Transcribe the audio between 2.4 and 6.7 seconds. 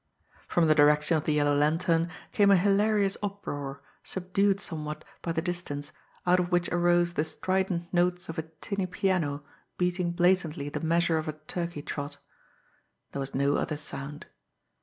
a hilarious uproar, subdued somewhat by the distance, out of which